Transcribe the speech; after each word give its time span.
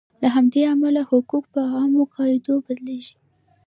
له 0.21 0.27
همدې 0.35 0.61
امله 0.73 1.01
حقوق 1.11 1.43
په 1.53 1.61
عامو 1.73 2.03
قاعدو 2.15 2.53
بدلیږي. 2.65 3.15